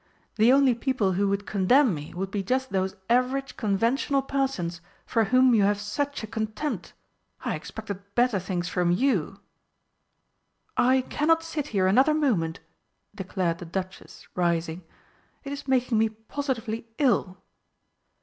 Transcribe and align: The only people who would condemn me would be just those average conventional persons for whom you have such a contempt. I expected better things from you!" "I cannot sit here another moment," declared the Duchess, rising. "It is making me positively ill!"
The 0.37 0.51
only 0.51 0.73
people 0.73 1.11
who 1.11 1.29
would 1.29 1.45
condemn 1.45 1.93
me 1.93 2.11
would 2.15 2.31
be 2.31 2.41
just 2.41 2.71
those 2.71 2.95
average 3.07 3.55
conventional 3.55 4.23
persons 4.23 4.81
for 5.05 5.25
whom 5.25 5.53
you 5.53 5.61
have 5.65 5.79
such 5.79 6.23
a 6.23 6.27
contempt. 6.27 6.93
I 7.45 7.53
expected 7.53 8.01
better 8.15 8.39
things 8.39 8.67
from 8.67 8.89
you!" 8.89 9.41
"I 10.75 11.01
cannot 11.01 11.43
sit 11.43 11.67
here 11.67 11.85
another 11.85 12.15
moment," 12.15 12.61
declared 13.13 13.59
the 13.59 13.65
Duchess, 13.65 14.27
rising. 14.33 14.83
"It 15.43 15.51
is 15.53 15.67
making 15.67 15.99
me 15.99 16.09
positively 16.09 16.87
ill!" 16.97 17.37